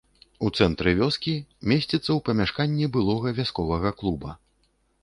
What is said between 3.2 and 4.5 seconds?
вясковага клуба.